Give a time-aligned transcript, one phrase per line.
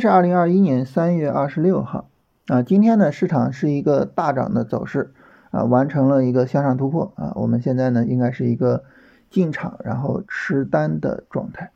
[0.00, 2.08] 是二零二一年三月二十六号
[2.46, 5.12] 啊，今天呢市场是一个大涨的走势
[5.50, 8.84] 啊，完成了一个向上突破啊，我们现在呢应该是一个
[9.30, 11.70] 进场然后持单的状态。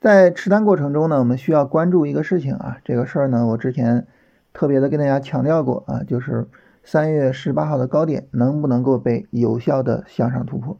[0.00, 4.06] 在持单过程中呢，我们需要关注一个事情啊，这个事儿呢我之前
[4.52, 6.46] 特别的跟大家强调过啊，就是
[6.82, 10.76] 三月十八号的高点能不能够被有效的向上突破。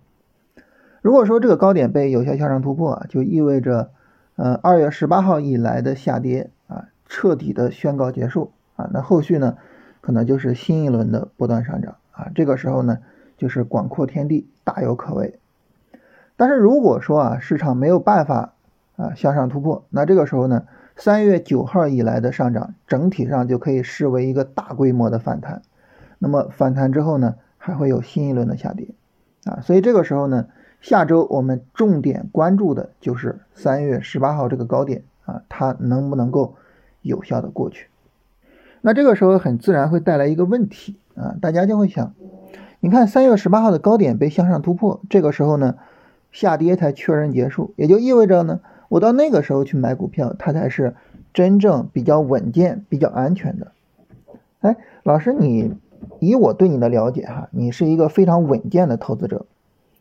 [1.02, 3.90] 如果说这个高点被有效向上突破啊，就意味着。
[4.36, 9.56] 呃，二月十八号以来的下跌啊，彻底的宣告结束啊，那后续呢，
[10.00, 12.98] 可能就是新一轮的波段上涨啊，这个时候呢，
[13.38, 15.38] 就是广阔天地，大有可为。
[16.36, 18.54] 但是如果说啊，市场没有办法
[18.96, 20.64] 啊向上突破，那这个时候呢，
[20.96, 25.62] 三月九号以来的上涨，整体上就可以视为一个大规模的反弹。
[26.18, 28.88] 那么反弹之后呢，还会有新一轮的下跌
[29.44, 30.48] 啊，所以这个时候呢。
[30.84, 36.56] 下周我们重点关注的就是三月十八号这个高点啊，它能不能够
[37.00, 37.88] 有效的过去？
[38.82, 42.12] 那这个时候很自然会带来一个问题啊，大家就会想，
[42.80, 45.76] 你看三月十八号的高点被向上突破，这个时候呢，
[46.32, 50.94] 下跌才确认结束，也就意味着呢，我到那个时候去买股票，它才是
[51.32, 53.72] 真正比较稳健、比较安全的。
[54.60, 55.72] 哎，老师，你
[56.18, 59.46] 以我对你的了解哈，你是一个非常稳健的投资者。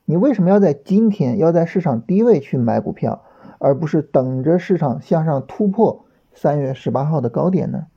[0.05, 3.23] 你为什么要在今天要在市场低位去买股票，
[3.57, 7.87] 而不是等着市场向上突破三月十八号的高点呢？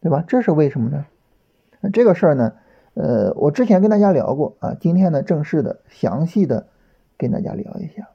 [0.00, 0.24] 对吧？
[0.26, 1.04] 这是为什么呢？
[1.92, 2.54] 这个事儿呢，
[2.94, 6.68] 呃，我之前跟大家聊过啊，今天呢正式的详细的
[7.18, 8.08] 跟大家聊一下。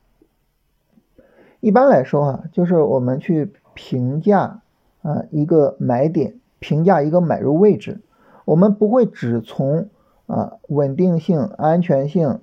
[1.60, 4.62] 一般来说啊，就是我们去评价
[5.04, 8.02] 啊一个买点，评价一个买入位置，
[8.46, 9.90] 我们不会只从
[10.26, 12.40] 啊稳定性、安全性。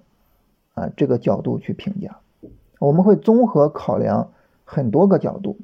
[0.75, 2.19] 啊，这个角度去评价，
[2.79, 4.33] 我们会综合考量
[4.65, 5.57] 很多个角度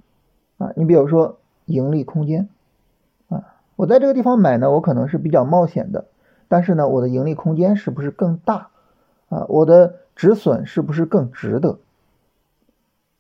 [0.59, 0.73] 啊。
[0.77, 2.49] 你比如说盈利空间
[3.29, 6.07] 啊，我在这个地方买呢，我可能是比较冒险的，
[6.47, 8.69] 但是呢，我的盈利空间是不是更大
[9.29, 9.47] 啊？
[9.49, 11.79] 我的止损是不是更值得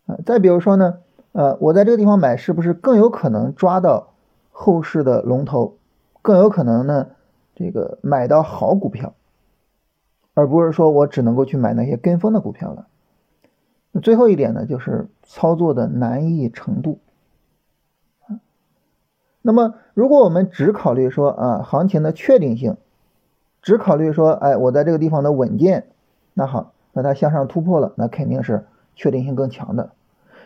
[0.07, 0.17] 啊？
[0.25, 0.99] 再比如说呢，
[1.33, 4.13] 呃，我在这个地方买是不是更有可能抓到
[4.53, 5.77] 后市的龙头，
[6.23, 7.09] 更有可能呢，
[7.57, 9.15] 这个买到好股票。
[10.41, 12.87] 而不是说我只能够去买那些跟风的股票了。
[13.93, 16.99] 那最后一点呢，就是操作的难易程度。
[19.43, 22.79] 那么如果我们只考虑说啊行情的确定性，
[23.61, 25.89] 只考虑说哎我在这个地方的稳健，
[26.33, 28.65] 那好，那它向上突破了，那肯定是
[28.95, 29.91] 确定性更强的。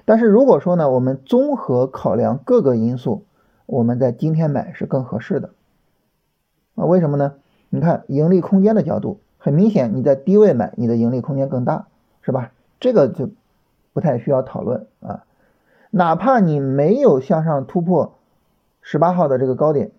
[0.04, 3.22] 但是如果说呢，我们综合考量各个因素，
[3.66, 5.50] 我们在今天买是更合适的。
[6.74, 7.34] 啊，为什么呢？
[7.70, 9.20] 你看盈利空间的角度。
[9.44, 11.86] 很明显，你在低位买，你的盈利空间更大，
[12.22, 12.52] 是吧？
[12.80, 13.28] 这个就
[13.92, 15.26] 不太需要讨论啊。
[15.90, 18.14] 哪怕你没有向上突破
[18.80, 19.90] 十八号的这个高点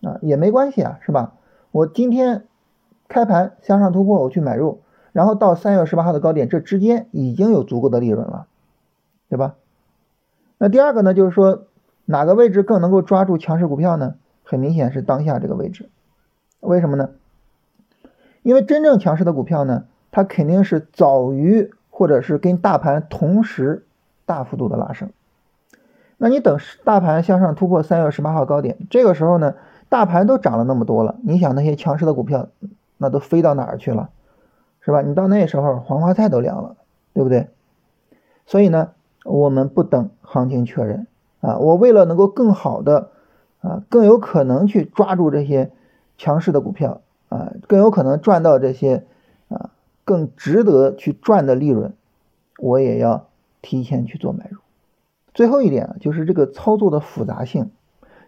[0.00, 1.34] 啊，也没关系啊，是吧？
[1.70, 2.46] 我今天
[3.06, 4.80] 开盘向上突破，我去买入，
[5.12, 8.46] 然后到三月十八号的高点，这之间已经有足够的利润了，
[9.28, 9.56] 对吧？
[10.56, 11.64] 那第二个呢，就是说
[12.06, 14.14] 哪个位置更能够抓住强势股票呢？
[14.44, 15.90] 很明显是当下这个位置，
[16.60, 17.10] 为什么呢？
[18.44, 23.86] 因为真正强势的股票呢，它肯定是早于或者是跟大盘同时
[24.26, 25.10] 大幅度的拉升。
[26.18, 29.54] 那你等大盘向上突破三月十八号高点，这个时候呢，
[29.88, 32.48] 大盘都涨了那么多了，你想那些强势的股票，
[32.98, 34.10] 那都飞到哪儿去了，
[34.80, 35.00] 是吧？
[35.00, 36.76] 你到那时候黄花菜都凉了，
[37.14, 37.48] 对不对？
[38.44, 38.90] 所以呢，
[39.24, 41.06] 我们不等行情确认
[41.40, 43.08] 啊，我为了能够更好的
[43.62, 45.70] 啊，更有可能去抓住这些
[46.18, 47.00] 强势的股票。
[47.34, 49.02] 啊，更有可能赚到这些
[49.48, 49.70] 啊，
[50.04, 51.92] 更值得去赚的利润，
[52.60, 53.26] 我也要
[53.60, 54.58] 提前去做买入。
[55.32, 57.72] 最后一点，就是这个操作的复杂性，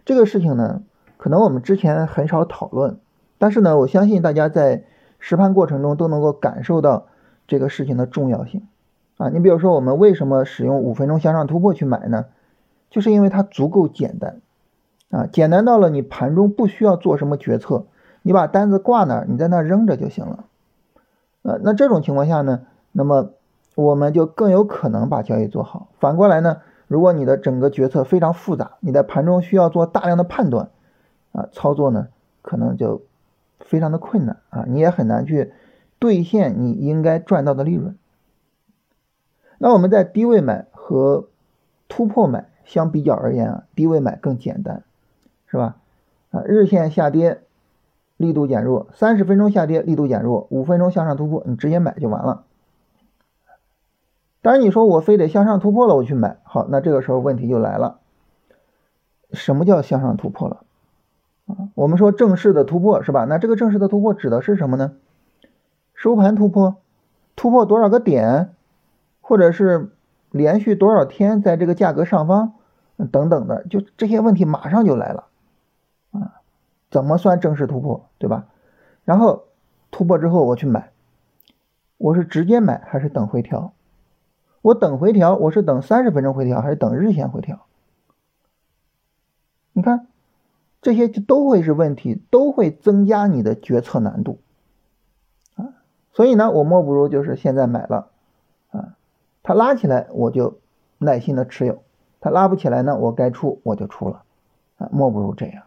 [0.03, 0.83] 这个事情呢，
[1.15, 2.97] 可能我们之前很少讨论，
[3.37, 4.83] 但是呢，我相信大家在
[5.19, 7.05] 实盘过程中都能够感受到
[7.47, 8.67] 这个事情的重要性
[9.15, 9.29] 啊。
[9.29, 12.25] 你比如说，我们为什么使用五分钟向上突破去买呢？
[12.89, 14.41] 就是因为它足够简单
[15.09, 17.85] 啊，简单到了你盘中不需要做什么决策。
[18.27, 20.43] 你把单子挂那儿，你在那儿扔着就行了。
[21.43, 23.31] 呃，那这种情况下呢，那么
[23.73, 25.87] 我们就更有可能把交易做好。
[25.97, 26.57] 反过来呢，
[26.87, 30.71] 如果你的整个决策非常复杂，你在盘中需要做大量的判断，
[31.31, 32.09] 啊，操作呢
[32.41, 33.01] 可能就
[33.61, 35.53] 非常的困难啊，你也很难去
[35.97, 37.97] 兑现你应该赚到的利润。
[39.57, 41.29] 那我们在低位买和
[41.87, 44.83] 突破买相比较而言啊，低位买更简单，
[45.45, 45.77] 是吧？
[46.31, 47.39] 啊，日线下跌。
[48.17, 52.43] 力度减弱，三十分钟下跌，力度减弱，五分钟向上突破，你直接买就完了。
[54.41, 57.99] 当然，你说我非得向上突破了我去买，好，那这个时候问题就来了。
[59.31, 60.63] 什么叫向上突破了？
[61.47, 63.25] 啊，我们说正式的突破是吧？
[63.25, 64.93] 那这个正式的突破指的是什么呢？
[65.93, 66.77] 收盘突破，
[67.35, 68.53] 突破多少个点，
[69.21, 69.91] 或者是
[70.31, 72.53] 连续多少天在这个价格上方
[73.11, 75.25] 等等的，就这些问题马上就来了
[76.11, 76.41] 啊？
[76.89, 78.47] 怎么算正式突破，对吧？
[79.05, 79.45] 然后
[79.91, 80.91] 突破之后我去买，
[81.97, 83.73] 我是直接买还是等回调？
[84.61, 87.65] 我等回调，我是等三十分钟回调还是等日线回调？
[89.71, 90.07] 你看，
[90.81, 94.39] 这些就都会是问题，都会增加你的决策难度
[95.55, 95.75] 啊。
[96.13, 98.09] 所以呢，我莫不如就是现在买了
[98.71, 98.95] 啊，
[99.43, 100.57] 它拉起来我就
[100.97, 101.83] 耐心的持有，
[102.19, 104.23] 它拉不起来呢，我该出我就出了
[104.77, 105.63] 啊，莫不如这样。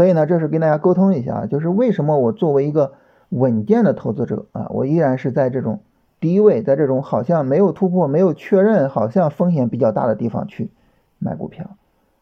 [0.00, 2.94] 所以呢，这是跟大家沟通一下，就是为什么我作为一个
[3.28, 5.80] 稳健的投资者啊，我依然是在这种。
[6.20, 10.70] 低位，在这种好像没有突破、没有确认、好像风险比较大的地方去
[11.18, 11.76] 买股票，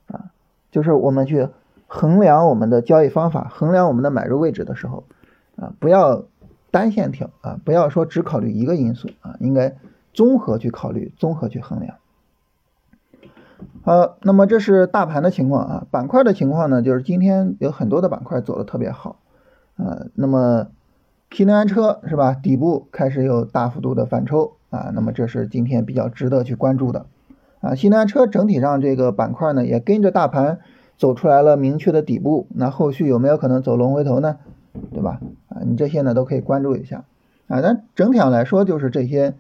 [0.07, 0.31] 啊，
[0.73, 1.49] 就是我们去
[1.87, 5.05] 衡量我们的交易方法、衡量我们的买入位置的时候，
[5.57, 6.25] 啊，不要
[6.73, 9.77] 单线条啊，不要说只考虑一个因素啊，应该
[10.13, 11.97] 综合去考虑、综合去衡量。
[13.89, 19.17] 好，那么这是大盘的情况啊，板块的情况呢，就是今天有很多的板块走的特别好，
[19.77, 20.67] 啊，那么。
[21.31, 22.35] 新能源车是吧？
[22.35, 27.07] 底部开始有大幅度的反抽啊，那么这是今天比较值得去关注的
[27.61, 27.75] 啊。
[27.75, 30.59] 新能源车整体上这个板块呢，也跟着大盘
[30.99, 34.37] 走出来了明确的底部，那后续有没有可能走龙回头呢？
[34.91, 35.21] 对吧？
[35.49, 37.05] 啊，你这些呢都可以关注一下
[37.47, 37.61] 啊。
[37.63, 39.35] 但整体上来说，就是这些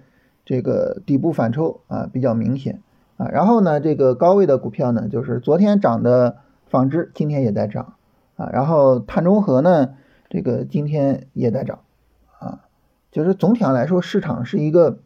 [0.46, 2.80] 这个底部反抽啊比较明显
[3.18, 3.28] 啊。
[3.28, 6.38] 然后呢，这个高位的股票呢，就是昨天涨的
[6.68, 7.92] 纺织，今天也在涨
[8.36, 8.48] 啊。
[8.50, 9.90] 然后碳中和呢？
[10.30, 11.78] 这个今天也在涨，
[12.38, 12.60] 啊，
[13.10, 14.98] 就是总体上来说，市场是一个，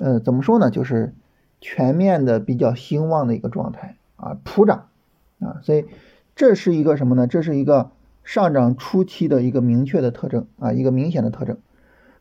[0.00, 0.68] 呃，怎么说呢？
[0.68, 1.14] 就是
[1.60, 4.88] 全面的比较兴旺的一个状态啊，普涨
[5.38, 5.84] 啊，所以
[6.34, 7.28] 这是一个什么呢？
[7.28, 7.92] 这是一个
[8.24, 11.58] 上涨初期的一个明确的特征啊，一个明显的特征。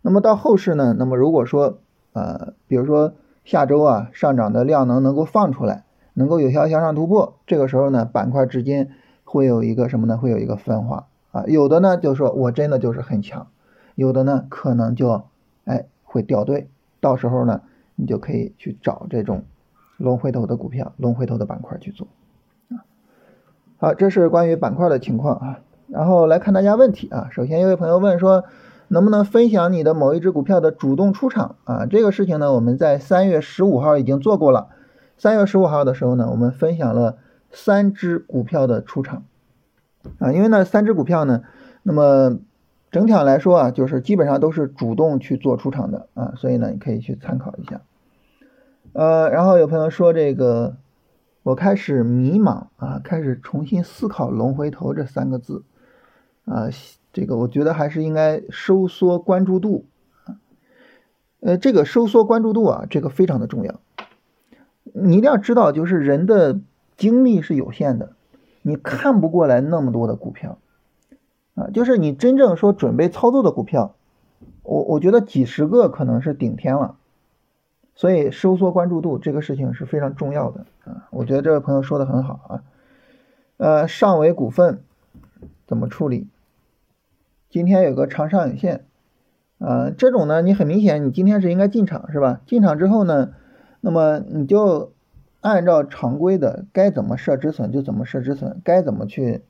[0.04, 0.96] 那么到后市呢？
[0.96, 1.80] 那么如果说
[2.14, 3.16] 呃，比如说
[3.52, 5.84] 下周啊，上涨的量能能够放出来，
[6.14, 8.92] 能够有效向上突破，这个时候呢，板块之间
[9.26, 10.18] 会有一个什么呢？
[10.18, 11.08] 会有一个分化。
[11.34, 13.48] 啊，有的呢就说我真的就是很强，
[13.96, 15.24] 有的呢可能就
[15.66, 16.70] 哎会掉队，
[17.02, 17.60] 到时候呢
[17.96, 19.44] 你就可以去找这种
[19.98, 22.08] 龙回头的股票、龙回头的板块去做
[22.70, 22.88] 啊。
[23.80, 25.60] 好，这是关于板块的情况啊。
[25.88, 27.28] 然后来看大家问题啊。
[27.32, 28.46] 首先，一位朋友问说，
[28.92, 31.86] 能不能分享你的某一只股票的主动出场啊？
[31.86, 34.68] 这个事情呢，我们在三月十五号已经做过了。
[35.18, 37.18] 三月十五号的时候呢，我们分享了
[37.52, 39.24] 三只股票的出场。
[40.20, 41.44] 啊，因为呢，三只股票呢，
[41.84, 42.38] 那么
[42.92, 47.80] 整体上来说啊，就是基本上都是主动去做出场的啊，所以呢，你可以去参考一下。
[48.92, 50.76] 呃，然后有朋友说这个，
[51.44, 55.64] 我开始迷茫啊，开始重新思考“龙回头”这三个字
[56.44, 56.68] 啊，
[57.14, 59.86] 这个我觉得还是应该收缩关注度
[60.26, 60.40] 啊。
[61.42, 63.80] 呃，这个收缩关注度啊，这个非常的重要。
[64.94, 66.60] 你一定要知道，就是人的
[66.98, 68.14] 精力是有限的。
[68.62, 70.58] 你看不过来那么多的股票，
[71.56, 73.96] 啊，就是你真正说准备操作的股票，
[74.64, 76.96] 我我觉得几十个可能是顶天了，
[77.96, 81.08] 所以收缩关注度这个事情是非常重要的啊。
[81.10, 82.64] 我觉得这位朋友说的很好啊，
[83.58, 84.84] 呃，上尾股份
[85.66, 86.28] 怎么处理？
[87.52, 88.86] 今天有个长上影线，
[89.60, 92.42] 啊，这种呢，你很明显你今天是应该进场是吧？
[92.48, 93.34] 进场之后呢，
[93.82, 94.94] 那么你就。
[95.44, 99.42] 按照常规的，该怎么设止损就怎么设止损，该怎么去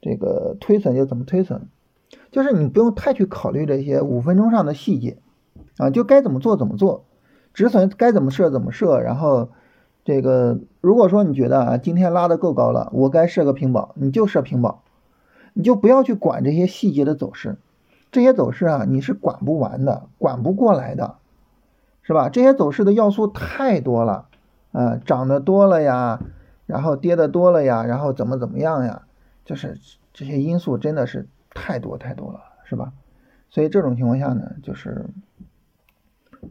[0.00, 1.68] 这个推损就怎么推损，
[2.30, 5.18] 就是你不用太去考虑这些五分钟上的细节
[5.76, 7.04] 啊，就该怎么做怎么做，
[7.52, 9.50] 止损该怎么设怎么设，然后
[10.06, 14.84] 这个如果说你觉得啊今天拉的够高了，我该设个平保，你就设平保，
[15.56, 17.56] 你就不要去管这些细节的走势，
[18.12, 21.16] 这些走势啊你是管不完的，管不过来的，
[22.02, 22.28] 是吧？
[22.28, 24.28] 这些走势的要素太多了。
[24.72, 26.20] 啊，涨得多了呀，
[26.66, 29.06] 然后跌的多了呀，然后怎么怎么样呀？
[29.46, 29.78] 就是
[30.12, 32.92] 这些因素真的是太多太多了，是吧？
[33.48, 35.06] 所以这种情况下呢，就是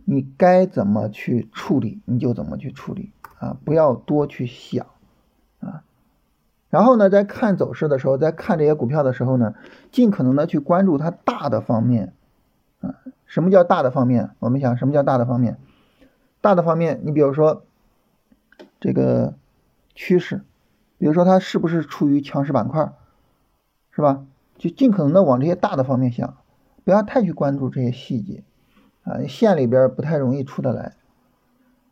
[0.05, 4.87] 你该怎么去处理，你就怎么去处理啊，不要多去想。
[6.75, 9.55] 然后呢，在看走势的时候，在看这些股票的时候呢，
[9.93, 12.11] 尽可能的去关注它大的方面
[12.81, 12.95] 啊。
[13.25, 14.31] 什么叫大的方面？
[14.39, 15.57] 我们想，什么叫大的方面？
[16.41, 17.63] 大的方面，你比如说。
[18.79, 19.33] 这个
[19.95, 20.43] 趋势，
[20.99, 22.93] 比如说它是不是处于强势板块，
[23.91, 24.25] 是吧？
[24.57, 26.37] 就尽可能的往这些大的方面想，
[26.83, 28.43] 不要太去关注这些细节
[29.03, 30.93] 啊，线里边不太容易出得来。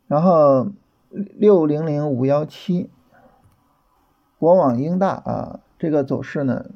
[0.06, 0.68] 然后
[1.10, 2.90] 六零零五幺七
[4.44, 6.66] 国网英大啊，这个走势呢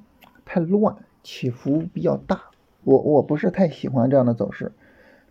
[0.47, 2.45] 太乱，起伏比较大，
[2.83, 4.73] 我我不是太喜欢这样的走势，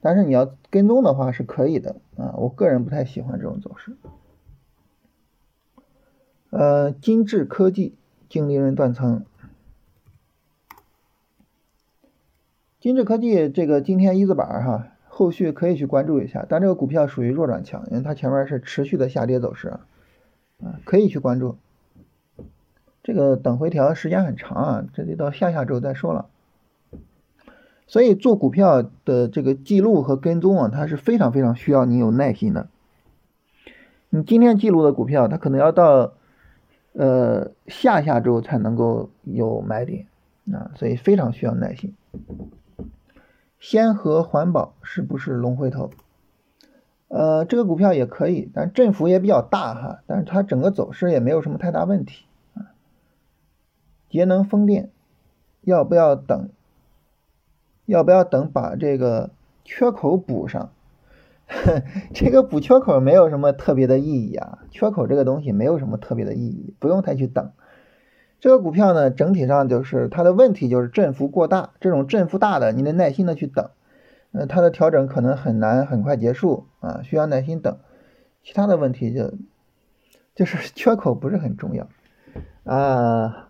[0.01, 3.97] 但是你要跟踪的话是可以的啊，我个人不太喜欢这种走势。
[6.51, 7.95] 呃，金智科技
[8.29, 9.25] 净利润断层，
[12.79, 21.57] 金智科技这个今天一字板哈，后续可以去关注一下，但这个股票属于弱转强，因为它前面是持续的下跌走势啊，可以去关注。
[23.07, 26.25] 这个等回调时间很长啊，这得到下下周再说了。
[27.87, 32.67] 所以做股票的这个记录和跟踪啊，它是非常非常需要你有耐心的。
[34.09, 36.11] 你今天记录的股票，它可能要到。
[36.99, 40.07] 呃，下下周才能够有买点
[40.51, 41.93] 啊，所以非常需要耐心。
[43.59, 45.91] 先河环保是不是龙回头？
[47.07, 52.25] 呃，这个股票也可以，但振幅也比较大哈，但是它整个走势也没有什么太大问题。
[54.09, 54.89] 节能风电
[55.61, 56.49] 要不要等？
[57.85, 59.29] 要不要等把这个
[59.63, 60.71] 缺口补上？
[62.13, 67.51] 这个补缺口没有什么特别的意义啊，缺口这个东西没有什么特别的意义，不用太去等。
[68.41, 73.69] 这个股票呢，整体上就是它的问题就是振幅过大，这种振幅大的你得耐心的去等，
[74.33, 77.77] 呃，它的调整可能很难很快结束啊，需要耐心等。
[78.43, 79.33] 其他的问题就
[80.35, 81.87] 就是 缺口不是很重要
[82.65, 83.46] 啊，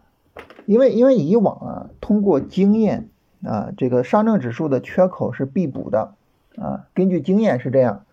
[0.68, 3.10] 因为因为以往啊，通过经验
[3.44, 6.14] 啊，这个上证指数的缺口是必补的。
[6.60, 8.06] 啊，根据经验是这样，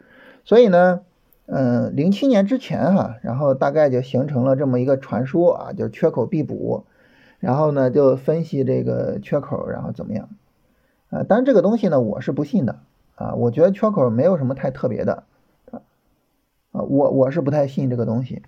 [0.45, 1.01] 所以呢，
[1.47, 6.85] 嗯，零七年之前哈，然后大概就形成了这么一个传说啊，就是缺口必补，
[7.41, 10.29] 然后呢就分析这个缺口，然后怎么样，
[11.09, 12.81] 啊，但这个东西呢，我是不信的
[13.15, 15.23] 啊，我觉得缺口没有什么太特别的，
[15.71, 15.81] 啊，
[16.83, 18.43] 我我是不太信这个东西，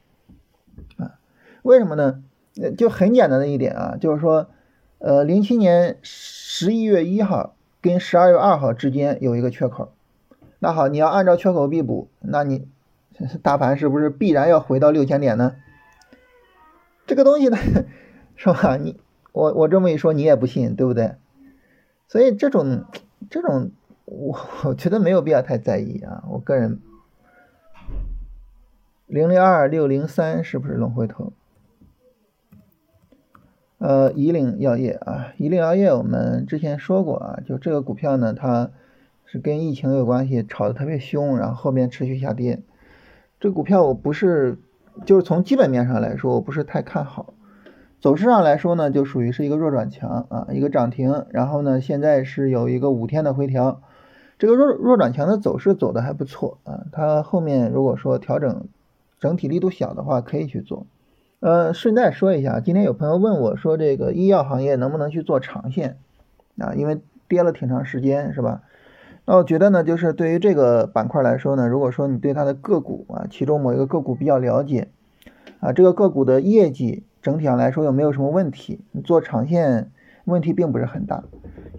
[0.99, 1.15] 啊，
[1.63, 2.23] 为什么呢？
[2.77, 4.49] 就很简单的一点啊，就是说，
[4.99, 7.53] 呃，零七年十一月一号。
[7.83, 9.93] 跟十二月二号之间有一个缺口，
[10.59, 12.67] 那好，你要按照缺口必补，那你
[13.45, 15.55] 大盘是不是必然要回到六千点呢？
[17.07, 17.57] 这个东西呢，
[18.35, 18.77] 是吧？
[18.77, 18.99] 你
[19.31, 21.15] 我我这么一说，你也不信，对不对？
[22.09, 22.85] 所以这种
[23.31, 23.71] 这种，
[24.07, 26.25] 我 我觉得没有必要太在意啊。
[26.29, 26.81] 我个人，
[29.07, 31.33] 零零二六零三是不是龙回头？
[33.79, 38.71] 呃，以岭药业啊，以岭药业我们之前说过啊，就这个股票呢，它
[39.27, 42.63] 是跟疫情有关系，炒的特别凶，然后后面持续下跌。
[43.39, 44.57] 这股票我不是，
[45.05, 47.35] 就是从基本面上来说，我不是太看好。
[48.01, 53.83] 走势上来说呢，就属于是一个弱转强啊，一个涨停，然后呢，现在是有一个五天的回调，
[54.39, 56.87] 这个弱弱转强的走势走的还不错啊。
[56.93, 58.69] 它后面如果说调整
[59.21, 60.87] 整体力度小的话，可以去做。
[61.47, 65.97] 呃，顺带说一下，今天有朋友问我说，这个医药行业能不能去做长线
[66.59, 66.75] 啊？
[66.75, 68.63] 因为跌了挺长时间，是吧？
[69.27, 74.89] 那我觉得呢，就是对于这个板块来说呢，如果说你对它的个股啊，其中某一个个股比较了解
[75.61, 79.93] 啊，这个个股的业绩整体上来说又没有什么问题，你做长线
[80.25, 81.23] 问题并不是很大。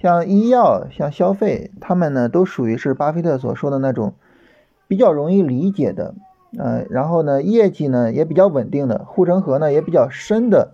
[0.01, 4.13] 像医药、像消费，他们呢都属于是巴菲特所说的那种
[4.87, 6.15] 比较容易理解的。
[6.57, 10.73] 呃，然后呢，业绩呢也比较稳定的，护城河呢也比较深的，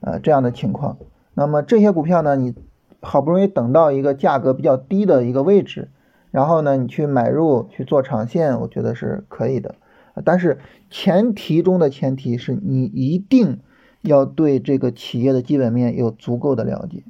[0.00, 0.98] 呃，这样的情况。
[1.34, 2.54] 那么这些股票呢，你
[3.00, 5.90] 好不容易等到一个价格比较低的一个位置，
[6.32, 9.76] 然后呢，你去买入去做长线，我觉得是可以的。
[10.24, 10.58] 但是
[10.90, 13.60] 前提中的前提是你一定
[14.02, 17.04] 要对这个企业的基本面有足够的了解。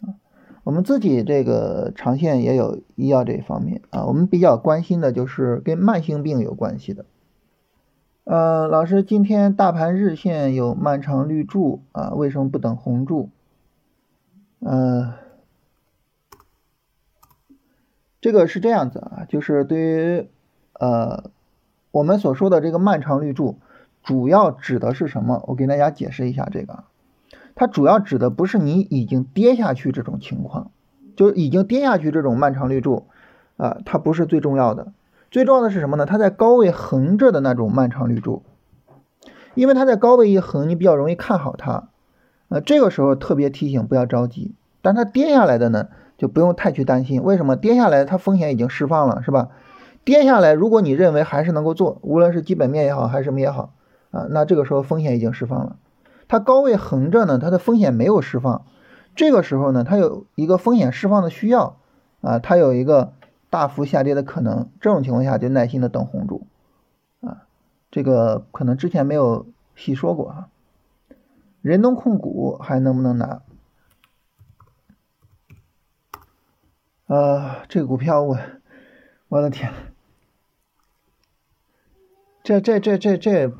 [0.00, 0.16] 啊，
[0.64, 7.04] 我们自己这个长线也有医药这一方面啊，我们比较关心的就是跟慢性病有关系的。
[8.28, 13.30] 呃，老师，今天大盘日线有漫长绿柱啊，为什么不等红柱？
[14.60, 15.14] 呃，
[18.20, 20.28] 这个是这样子啊，就是对于
[20.74, 21.30] 呃
[21.90, 23.56] 我们所说的这个漫长绿柱，
[24.02, 25.42] 主要指的是什么？
[25.46, 26.84] 我给大家解释一下这个，
[27.54, 30.70] 它主要指的不是你已经跌下去这种情况，
[31.16, 33.06] 就是已经跌下去这种漫长绿柱
[33.56, 34.92] 啊，它不是最重要的。
[35.30, 36.06] 最重要的是什么呢？
[36.06, 38.42] 它在高位横着的那种漫长绿柱，
[39.54, 41.88] 因为它在高位一横，你比较容易看好它。
[42.48, 44.54] 呃，这个时候特别提醒不要着急。
[44.80, 47.22] 但它跌下来的呢，就不用太去担心。
[47.22, 47.56] 为什么？
[47.56, 49.48] 跌下来它风险已经释放了，是吧？
[50.02, 53.74] 跌下来，如果你认为还是能够做，无论是基本面也好，还是什么也好，
[54.10, 55.76] 啊，那这个时候风险已经释放了。
[56.26, 58.64] 它高位横着呢，它的风险没有释放。
[59.14, 61.76] 这个时候呢，它有一个风险释放的需要，
[62.22, 63.12] 啊，它有一个。
[63.50, 66.46] 大幅下跌的可能，这种情况下就耐心的等红柱，
[67.20, 67.46] 啊，
[67.90, 70.48] 这个可能之前没有细说过啊。
[71.62, 73.42] 仁东控股还能不能拿？
[77.06, 78.38] 呃，这个股票我，
[79.28, 79.72] 我的天，
[82.42, 83.50] 这这这这这，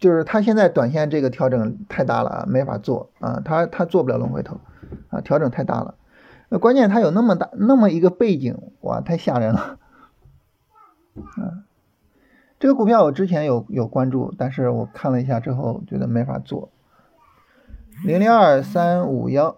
[0.00, 4.58] 就是它现在短线这个调整太大了，没法做啊，它它做不了龙回头
[5.10, 5.94] 啊，调整太大了。
[6.48, 9.78] 那关键它有那么大那么一个背景，哇，太吓人了。
[11.16, 11.64] 嗯，
[12.58, 16.70] 这个股票我之前有有关注，但是我看了一下之后觉得没法做。
[18.04, 19.56] 零零二三五幺。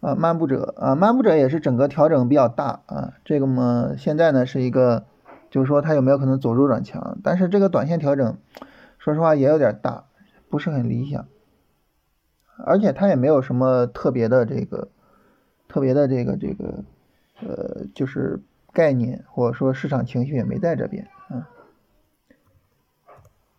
[0.00, 3.12] 啊，漫步者啊，漫步者也是整个调整比较大啊。
[3.22, 5.04] 这个嘛，现在呢是一个，
[5.50, 7.18] 就是说它有没有可能走弱转强？
[7.22, 8.38] 但是这个短线调整，
[8.96, 10.04] 说实话也有点大，
[10.48, 11.26] 不是很理想。
[12.64, 14.88] 而且它也没有什么特别的这个，
[15.70, 16.82] 特别的这个这个，
[17.40, 18.40] 呃，就是
[18.72, 21.48] 概念或者说市场情绪也没在这边啊。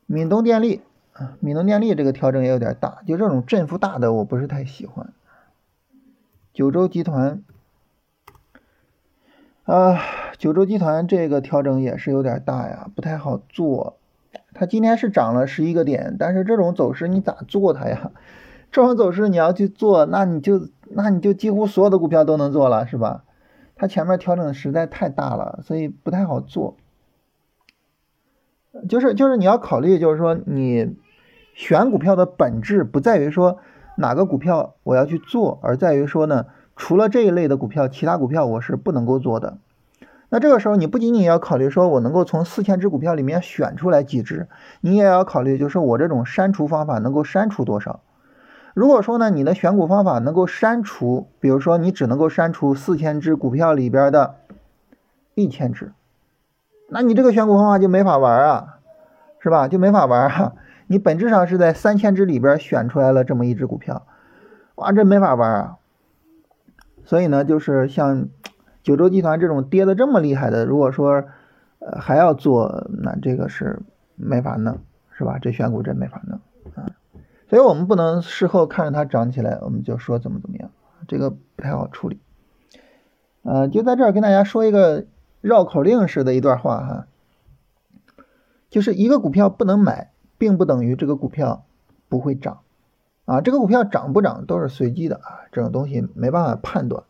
[0.06, 0.82] 闽东电力
[1.14, 5.14] 啊，闽东电力这个调整也有点大，就这种振幅大的我不是太喜欢。
[6.54, 7.44] 九州集团，
[9.64, 10.02] 啊，
[10.38, 13.96] 九州集团这个调整也是有点大呀，不太好做。
[14.54, 18.12] 它今天是涨了十一个点，但是这种走势你咋做它呀？
[18.72, 23.24] 这种走势你要去做，那你就那你就几乎所有的股票都能做了，是吧？
[23.76, 26.78] 它前面调整实在太大了，所以不太好做。
[28.90, 30.96] 就是就是你要考虑，就是说你
[31.54, 33.60] 选股票的本质不在于说。
[33.98, 36.46] 哪个股票我要去做，而在于说呢，
[36.78, 39.58] 除了这一类的股票，其他股票我是不能够做的。
[40.30, 44.48] 那这个时候，你不仅仅要考虑说我能够从四千只股票里面选出来几只，
[44.80, 48.00] 你也要考虑就是我这种删除方法能够删除多少。
[48.74, 54.36] 如果说呢，你的选股方法能够删除，比如说你只能够删除四千只股票里边的
[55.36, 55.92] 一千只，
[56.90, 58.80] 那你这个选股方法就没法玩啊，
[59.40, 59.68] 是吧？
[59.68, 60.54] 就没法玩啊。
[60.88, 64.06] 你本质上是在三千只里边选出来了这么一只股票，
[64.76, 65.78] 哇，这没法玩啊！
[67.06, 68.28] 所以呢，就是像
[68.84, 71.24] 九州集团这种跌的这么厉害的，如果说
[71.80, 73.80] 呃还要做，那这个是
[74.16, 74.80] 没法弄，
[75.18, 75.40] 是吧？
[75.42, 76.40] 这选股真没法弄！
[77.52, 80.72] 所以我们不能事后看着它涨起来，我们就说怎么怎么样，
[81.08, 82.20] 这个不太好处理。
[83.44, 85.06] 呃，就在这儿跟大家说一个
[85.42, 87.08] 绕口令式的一段话哈，
[88.70, 90.08] 就是一个股票不能买。
[90.38, 91.66] 并不等于这个股票
[92.10, 92.62] 不会涨，
[93.26, 97.04] 啊，这个股票涨不涨都是随机的啊，这种东西没办法判断，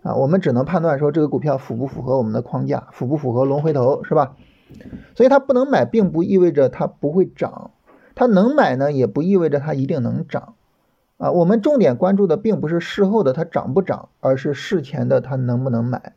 [0.00, 4.36] 啊，我们只能判断说这个股票符不符合我们的框架，符不符合龙回头，是吧？
[5.14, 7.72] 所以它不能买，并不意味着它不会涨，
[8.18, 10.54] 它能买呢，也不意味着它一定能涨，
[11.18, 16.14] 啊，我们重点关注的并不是事后的它涨不涨，而是事前的它能不能买，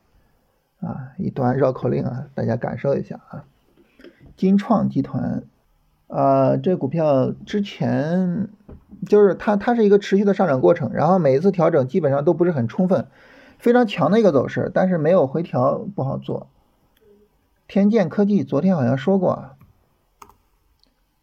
[0.80, 3.46] 啊，一段绕口令啊，大家感受一下啊，
[4.36, 5.44] 金创集团。
[6.08, 8.50] 呃，这股票之前
[9.06, 13.06] 就是它，它是一个持续的上涨过程，然后每一次调整基本上都不是很充分，
[13.60, 16.48] 非常强的一个走势，但是没有回调不好做。
[17.68, 19.54] 天剑科技昨天好像说过啊，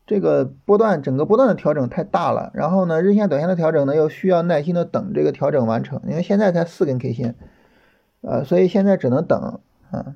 [0.08, 7.34] 这个波段整个波段的调整太大了，然后呢，日线、短线的调整呢又需要耐心的等这个调整完成，因为现在才四根 K 线，
[8.22, 10.14] 呃，所以现在只能等啊。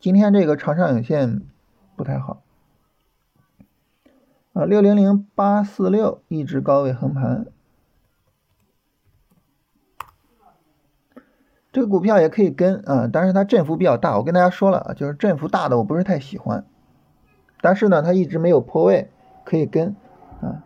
[0.00, 1.42] 今天这个长上影线
[1.94, 2.42] 不太好。
[4.54, 7.44] 啊，六零零八四六一直高位横盘，
[11.70, 14.16] 这个股票也可以跟啊，但是它振幅比较大。
[14.16, 16.64] 我跟大家说了啊，就是振幅大的我不是太喜欢，
[17.60, 19.10] 但是呢，它一直没有破位，
[19.44, 19.94] 可以跟
[20.40, 20.62] 啊。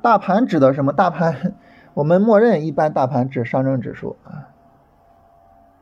[0.00, 0.92] 大盘指的什么？
[0.92, 1.54] 大盘
[1.94, 4.48] 我们默认一般大盘指上证指数啊。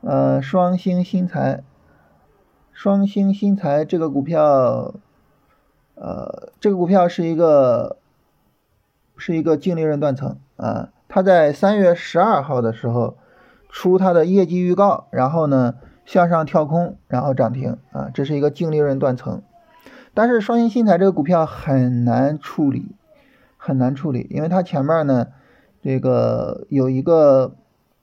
[0.01, 1.63] 呃，双星新材，
[2.71, 4.93] 双星新材这个股票。
[5.99, 7.97] 呃，这个股票是一个
[9.17, 13.17] 是一个净利润断层啊，它在三月十二号的时候
[13.67, 15.73] 出它的业绩预告，然后呢
[16.07, 19.41] 向上跳空，然后涨停啊，这是一个净利润断层。
[20.13, 22.95] 但是双星新材这个股票很难处理，
[23.57, 25.27] 很难处理，因为它前面呢
[25.83, 27.55] 这个有一个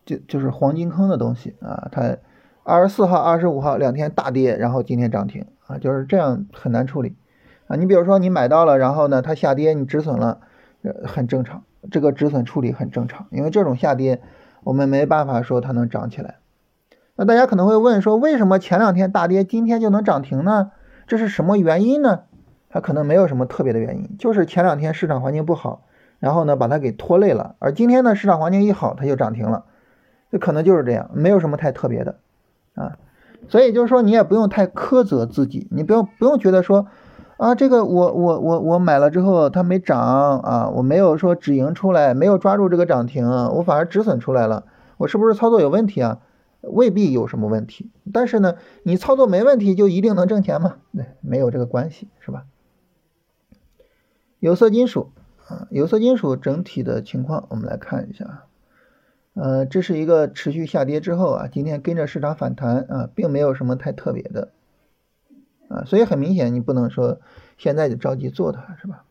[0.05, 2.19] 就就是黄金坑的东西啊，它
[2.63, 7.17] 二十四号、二十五号两天大跌，然后今天涨停啊，就是这样很难处理。
[7.69, 10.41] 啊，你比如说你买到了，然后呢，它下跌，你止损了，
[10.83, 14.21] 呃，很正常，这个止损处理很正常，因为这种下跌，
[14.63, 16.37] 我们没办法说它能涨起来。
[17.17, 20.73] 那大家可能会问说，为什么前两天大跌，今天就能涨停呢？
[21.07, 22.21] 这是什么原因呢？
[22.69, 25.83] 它可能没有什么特别的原因，就是前两天市场环境不好，
[26.19, 29.65] 然后呢把它给拖累了，而今天呢市场环境一好，它就涨停了，
[30.33, 32.17] 这可能就是这样，没有什么太特别的
[32.75, 32.97] 啊。
[33.49, 36.87] 所以就是说，你也不用太苛责自己，你不用不用觉得说。
[37.37, 44.63] 啊，这个我我我我买了之后它没涨啊，我没有说止盈出来，没有抓住这个涨停，我反而止损出来了，
[44.99, 46.19] 我是不是操作有问题啊？
[46.69, 50.79] 未必有什么问题，但是呢，你操作没问题就一定能挣钱吗？
[50.93, 52.47] 对，没有这个关系，是吧？
[54.41, 55.11] 有色金属
[55.47, 58.45] 啊，有色金属整体的情况我们来看一下，
[59.35, 64.51] 呃，这是一个持续下跌之后啊，今天跟着市场反弹啊，并没有什么太特别的
[65.69, 67.21] 啊，所以很明显你不能说
[67.57, 69.05] 现在就着急做它，是吧？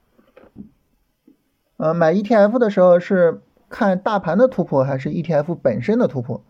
[1.78, 6.44] 呃，买 ETF 的时候是看大盘的突破还是 ETF 本身的突破？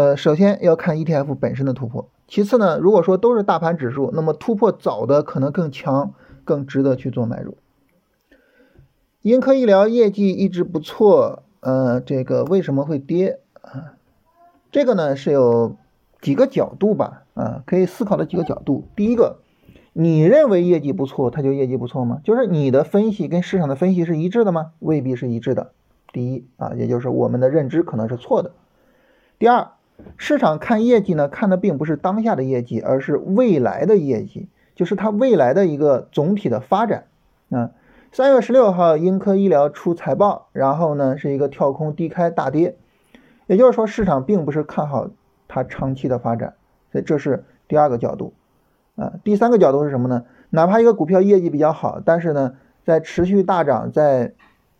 [0.00, 7.58] 呃，首先要看 ETF 本身的突破，其次呢，如果说都是大盘指数，那么突破早的可能更强，更值得去做买入。
[9.20, 13.92] 英科医疗业绩一直不错，呃，这个为什么会跌啊？
[14.72, 15.76] 这个呢是有
[16.22, 18.84] 几个角度吧，啊，可以思考的几个角度。
[18.96, 19.40] 第一个，
[19.92, 22.22] 你认为业绩不错，它就业绩不错吗？
[22.24, 24.72] 就是你的分析跟市场的分析是一致的吗？
[24.78, 25.72] 未必是一致的。
[26.10, 28.52] 第一啊，也就是我们的认知可能是错的。
[29.38, 29.72] 第二。
[30.16, 37.04] 市场看业绩呢，看的并不是当下的业绩，而是未来的业绩，就是它未来的一个总体的发展。
[37.50, 37.70] 啊，
[38.12, 42.76] 三月十六号，英科医疗出财报，然后呢是一个跳空低开大跌，
[43.46, 45.08] 也就是说市场并不是看好
[45.48, 46.54] 它长期的发展，
[46.92, 48.32] 所以这是第二个角度。
[48.96, 50.24] 啊，第三个角度是什么呢？
[50.50, 54.34] 哪怕一个股票业绩比较好，但是呢在持续大涨，在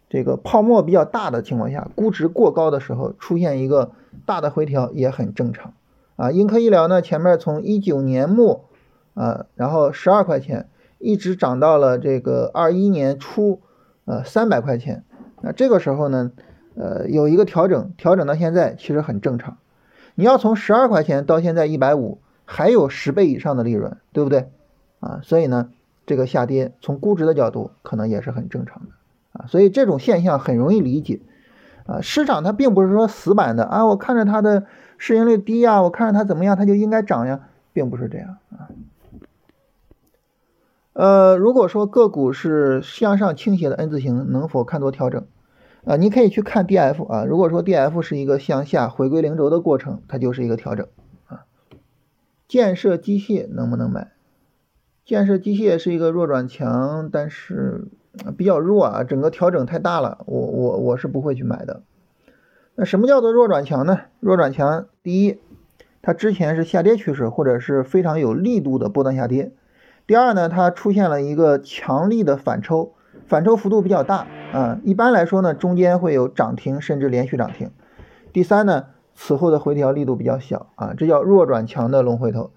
[0.08, 3.92] 这个泡沫比较大的情况下，估值过高的时候，出现一个
[4.26, 5.74] 大的回调也很正常
[6.16, 6.30] 啊。
[6.30, 8.64] 英科医疗呢，前面从一九年末
[9.14, 10.68] 啊，然后十二块钱，
[10.98, 13.60] 一直涨到了这个二一年初，
[14.04, 15.04] 呃三百块钱。
[15.42, 16.32] 那这个时候呢，
[16.74, 19.56] 呃有一个调整，调整到现在其实很正常。
[20.14, 24.50] 你要从十二块钱到现在一百五，还有十倍以上的利润，对不对
[24.98, 25.20] 啊？
[25.22, 25.70] 所以呢，
[26.04, 28.88] 这个下跌从估值的角度可能也是很正常的。
[29.32, 31.20] 啊，所以这种现象很容易理解，
[31.90, 34.64] 啊，市场它并不是说死板的啊，我看着它的
[34.96, 38.68] 市盈率低呀，我看着它怎么样，它就应该涨呀，并不是这样啊。
[40.92, 45.26] 呃，如果说个股是向上倾斜的 N 字形，能否看多调整？
[45.84, 50.86] 啊，你可以去看 DF 啊，如果说 DF 是一个向下回归零轴的过程，它就是一个调整
[51.26, 51.44] 啊。
[52.46, 54.12] 建设机械能不能买？
[55.04, 57.88] 建设机械是一个弱转强，但是。
[58.36, 61.82] 比较弱啊，整个调整太大了，我我我是不会去买的。
[62.74, 64.00] 那什么叫做弱转强呢？
[64.20, 65.38] 弱转强，第一，
[66.02, 69.52] 它之前是下跌趋势，或者是非常有力度的波段下跌；
[70.06, 72.92] 第二呢，它出现了一个强力的反抽，
[73.26, 74.80] 反抽幅度比较大啊。
[74.82, 77.70] 一般来说呢，中间会有涨停甚至连续涨停。
[78.32, 82.50] 第三呢，此后的回调力度比较小啊，这叫弱转强的龙回头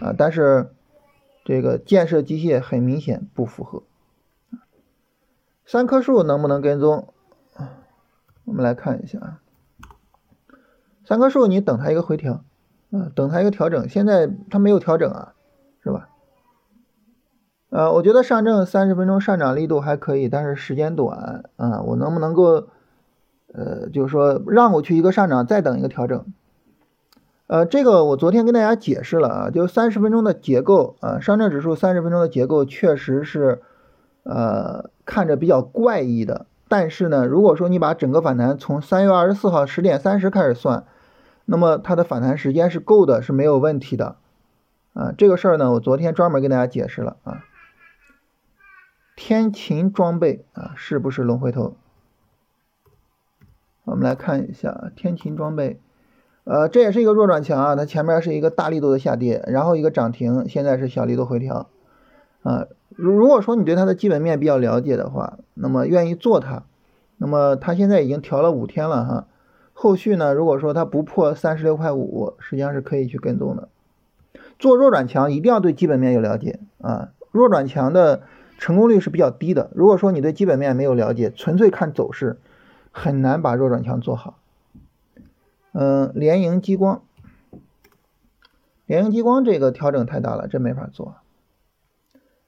[0.00, 0.14] 啊。
[0.16, 0.70] 但是
[1.44, 3.82] 这个建设机械很明显不符合。
[5.68, 7.12] 三棵树能不能跟踪？
[8.44, 9.40] 我们来看一下啊。
[11.04, 12.44] 三棵树，你等它一个回调，
[12.92, 13.88] 啊，等它一个调整。
[13.88, 15.34] 现在它没有调整啊，
[15.82, 16.08] 是吧？
[17.70, 21.82] 呃，我觉得上证三十分钟上涨力度还可以，但是时间短啊。
[21.82, 22.68] 我能不能够，
[23.52, 26.24] 呃，就是说让我去一个上涨，再等一个调整？
[27.48, 33.62] 呃，这个我昨天跟大家解释了啊，就三十分钟的结构啊，上证指数三十分钟的结构确实是。
[34.28, 40.84] 呃，看着比较怪异的，但是呢，如果说你把整个反弹从三月二十四号十点三十开始算，
[41.44, 44.16] 那么它的反弹时间是够的，是没有问题的。
[44.92, 47.44] 啊，这个事儿呢，我昨天专门跟大家解释了啊。
[49.14, 51.76] 天琴装备啊，是不是龙回头？
[53.84, 55.80] 我们来看一下天琴装备，
[56.44, 61.70] 呃，这也是一个弱转强啊，它前面是一个大力度的下跌，然后一个涨停，现在是小力度回调，
[62.42, 62.66] 啊。
[62.96, 66.64] 如如果说你对它的基本面比较了解的话，那么愿意做它，
[67.18, 69.26] 那么它现在已经调了五天了哈，
[69.74, 73.68] 后续呢，如果说它不破三十六块五，实际上是可以去跟踪的。
[74.58, 78.22] 做弱转强一定要对基本面有了解啊，弱转强的
[78.58, 79.70] 成功率是比较低的。
[79.74, 82.38] 如果说你对基本面没有了解，纯粹看走势，
[82.90, 84.38] 很难把弱转强做好。
[85.72, 87.02] 嗯，联营激光，
[88.86, 91.16] 联营激光这个调整太大了，真没法做。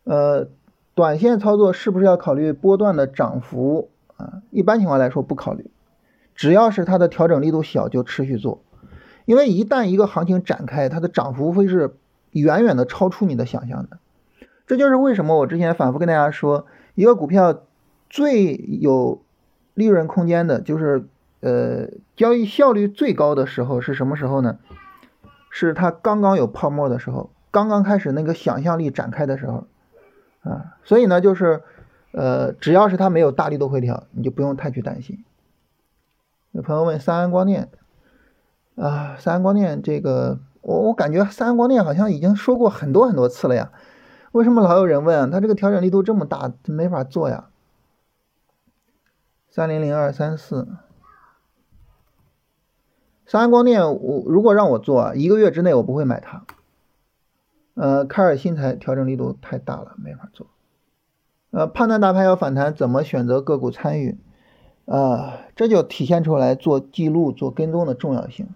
[0.09, 0.49] 呃，
[0.95, 4.41] 短线操作是不是要考虑波段的涨幅啊？
[4.51, 5.71] 一般情况来说不考虑，
[6.35, 8.63] 只要是它的调整力度小就持续做，
[9.27, 11.95] 因为一旦一个行情展开，它的涨幅会是
[12.31, 13.99] 远远的超出你的想象的。
[14.67, 17.65] 这就是为什么我之前反复跟大家说，一个股票
[18.09, 19.21] 最有
[19.75, 21.05] 利润空间的，就是
[21.41, 24.59] 呃交易效率最高的时候是什么时候呢？
[25.51, 29.67] 是它刚刚有泡沫的时候，刚刚开始那个想象力展开的时候。
[30.43, 31.63] 啊，所以呢，就是
[32.13, 35.25] 呃，只要是它没有大力度回调，你就不用太去担心。
[36.53, 37.69] 有朋友问三安光电
[38.77, 43.71] 啊，三安光电这个，我我感觉三安光电好像已经说过很多很多次了呀，
[44.33, 45.29] 为什么老有人问啊？
[45.31, 47.51] 它这个调整力度这么大，没法做呀？
[49.51, 50.69] 三零零二三四，
[53.27, 56.45] 三安光电，我如果让我做，一个月之内我不会买它。
[57.81, 60.49] 呃，凯尔新材调整力度太大了，没法做。
[61.53, 64.19] 呃，判断大盘要反弹，怎么选择个股参与？
[64.85, 68.49] 啊，这就体现出来做记录、做跟踪的重要性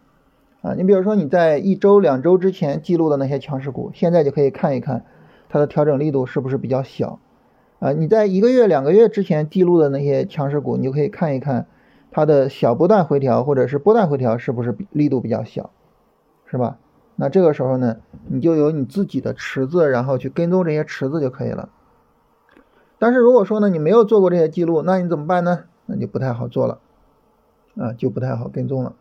[0.60, 0.74] 啊！
[0.74, 5.04] 你比如说你在一周、两周之前记录的那些强势股，现在就可以看一看
[5.48, 7.20] 它的调整力度是不是比较小
[7.78, 7.92] 啊！
[7.92, 11.66] 你在一个月、两个月之前记录的那些强势股，你就可以看一看
[12.10, 15.70] 它的小波段回调或者是波段回调是不是力度比较小，
[16.46, 16.78] 是吧？
[17.16, 17.98] 那这个时候呢，
[18.28, 21.68] 你就有你自己的池子，然后去跟踪这些池子就可以了。
[22.98, 25.64] 但是如果说呢，你没有做过这些记录，那你怎么办呢？
[25.86, 26.78] 那就不太好做了，
[27.76, 28.94] 啊，就不太好跟踪了。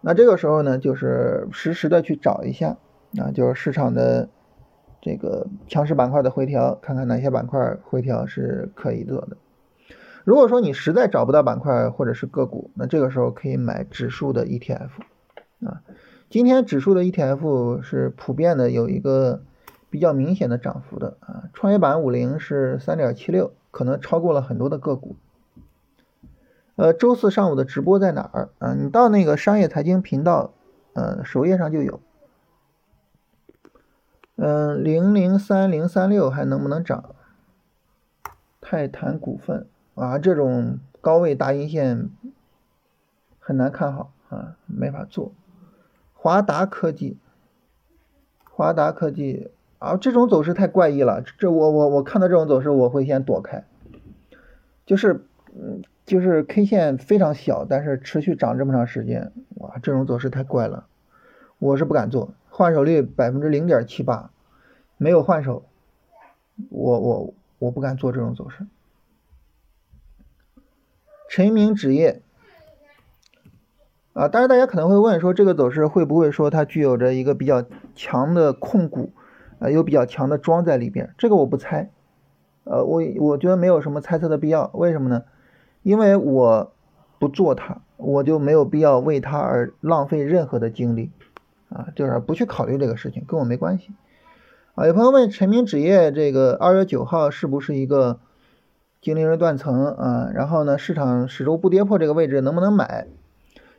[0.00, 2.76] 那这个时候呢，就是实时的去找一下，
[3.18, 4.28] 啊，就是市场的
[5.00, 9.36] 这个强势板块的回调，看看哪些板块回调是可以做的。
[10.24, 14.88] 如果说你实在找不到板块或者是个股，那这个时候可以买指数的 ETF，
[15.64, 15.82] 啊，
[16.28, 19.42] 今天指数的 ETF 是普遍的有一个
[19.88, 23.52] 比较明显的涨幅的，啊，创业板五零是三点七六。
[23.72, 25.14] 可能超过了很多的个股。
[26.74, 28.74] 呃，周四上午的直播在哪儿啊？
[28.74, 30.54] 你到那个商业财经频道，
[30.92, 32.00] 呃，首页上就有。
[34.34, 37.14] 嗯，零零三零三六还能不能涨？
[38.60, 42.10] 泰坦股份啊，这种高位大阴线
[43.38, 45.30] 很难看好啊，没法做。
[46.22, 47.16] 华达科技，
[48.44, 49.50] 华达科技。
[49.78, 53.64] 啊，这种走势太怪异了，这我我我看到这种走势我会先躲开，
[54.84, 55.24] 就是
[55.58, 60.86] 嗯就是 K 线非常小，但是持续涨这么长时间，哇，这种走势太怪了，
[61.58, 64.30] 我是不敢做，换手率百分之零点七八，
[64.98, 65.64] 没有换手，
[66.68, 68.66] 我我我不敢做这种走势。
[71.30, 72.20] 陈明纸业，
[74.12, 79.10] 啊，当然大家可能会问说这个走势会不会说它具有着一个比较强的控股？
[79.60, 81.90] 啊，有比较强的庄在里边，这个我不猜，
[82.64, 85.24] 呃，我我觉得没有什么猜测的必要，为什么呢？
[85.82, 86.72] 因为我
[87.18, 91.10] 不做它，我就没有必要为它而浪费任何的精力，
[91.68, 93.90] 啊，就是不去考虑这个事情，跟我没关系。
[94.74, 98.18] 啊，有朋友问晨明纸业这个二月九号是不是一个
[99.02, 100.30] 经理人断层啊？
[100.32, 103.06] 然后呢，市场始终不跌破这个位置能不能买？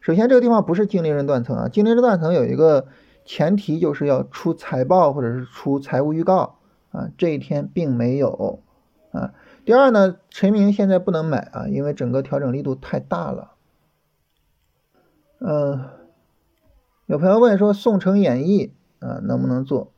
[0.01, 2.87] 首先这个地方不是净利润断层啊，净利润断层有一个。
[3.23, 6.57] 前提就是要出财报或者是出财务预告
[6.91, 8.63] 啊，这一天并没有
[9.11, 9.35] 啊。
[9.63, 13.51] 第二呢，陈明现在不能买啊，因为整个调整力度太大了。
[15.37, 15.85] 嗯，
[17.05, 19.91] 有朋友问说宋城演艺啊能不能做？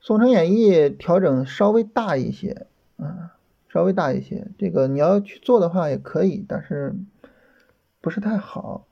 [0.00, 3.36] 宋城演艺调整稍微大一些啊，
[3.68, 6.96] 稍微大一些，这个你要去做的话也可以，但是
[8.06, 8.86] 不是太好。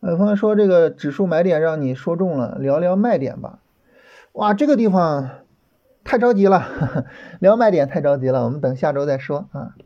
[0.00, 3.58] 有朋友说这个指数买点让你说中了，聊聊卖点吧。
[4.32, 5.28] 哇，这个地方
[6.04, 7.04] 太着急了，
[7.38, 9.76] 聊卖点太着急了，我们等下周再说啊。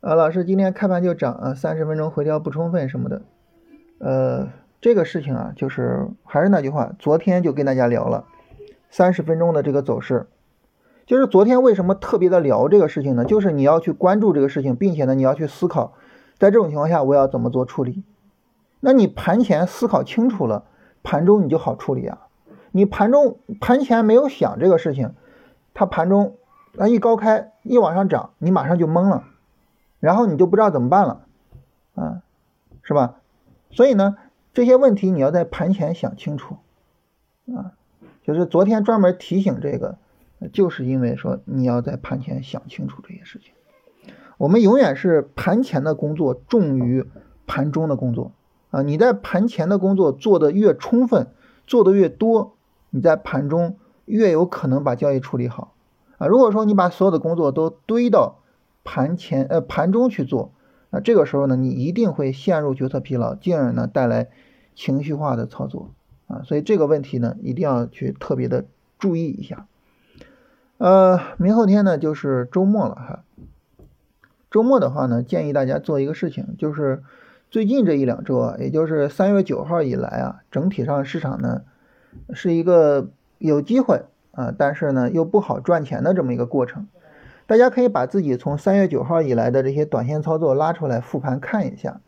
[0.00, 3.20] 啊，老师今天开盘就涨啊，三十分钟回调不充分什么的。
[3.98, 4.48] 呃，
[4.80, 8.24] 这个事情啊，就是还是那句话，昨天就跟大家聊了
[8.88, 10.26] 三十分钟的这个走势，
[11.08, 13.24] 就是昨天为什么特别的聊这个事情呢？
[13.24, 15.94] 就是你要去关注这个事情，并且呢，你要去思考。
[16.38, 18.04] 在这种情况下，我要怎么做处理？
[18.80, 20.64] 那你盘前思考清楚了，
[21.02, 22.26] 盘中你就好处理啊。
[22.72, 25.14] 你盘中盘前没有想这个事情，
[25.72, 26.36] 它盘中
[26.76, 29.24] 它一高开一往上涨，你马上就懵了，
[30.00, 31.22] 然后你就不知道怎么办了，
[31.94, 32.20] 啊，
[32.82, 33.14] 是吧？
[33.70, 34.18] 所以呢，
[34.52, 36.58] 这些问题你要在盘前想清楚，
[37.56, 37.72] 啊，
[38.22, 39.96] 就是昨天专门提醒这个，
[40.52, 43.52] 就是因为说你要在盘前想清楚这些事情。
[44.36, 47.04] 我们永远是盘前的工作重于
[47.46, 48.30] 盘中的工作
[48.70, 48.82] 啊！
[48.82, 51.26] 你在盘前的工作做的越充分，
[51.66, 52.54] 做的越多，
[52.90, 55.74] 你在盘中越有可能把交易处理好
[56.18, 56.28] 啊！
[56.28, 58.38] 如果说你把所有的工作都堆到
[58.84, 60.52] 盘前呃盘中去做，
[60.90, 64.28] 那这个时候呢，你一定会陷入决策疲劳，进而呢带来
[64.76, 65.90] 情绪化的操作
[66.28, 66.42] 啊！
[66.44, 68.66] 所以这个问题呢，一定要去特别的
[69.00, 69.66] 注意一下。
[70.78, 73.24] 呃，明后天呢就是周末了哈。
[74.48, 77.02] 周末的话呢，建议大家做一个事情，就是
[77.50, 81.62] 最近这一两周啊，也就是三月九号以来啊，整体上市场呢
[82.32, 86.86] 是一个有机会啊，但是呢又不好赚钱的这么一个过程。
[87.48, 92.00] 大家可以把自己从三月九号以来的这些短线操作拉出来复盘看一下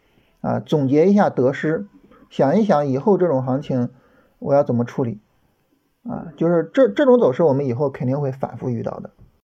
[0.43, 1.87] 啊，总结一下得失，
[2.31, 3.89] 想一想以后这种行情
[4.39, 5.19] 我要怎么处理
[6.09, 6.33] 啊？
[6.37, 9.11] 就是这这种走势我们以后肯定会反复遇到的。